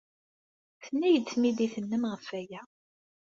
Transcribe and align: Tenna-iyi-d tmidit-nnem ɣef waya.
Tenna-iyi-d 0.83 1.25
tmidit-nnem 1.29 2.03
ɣef 2.11 2.25
waya. 2.31 2.61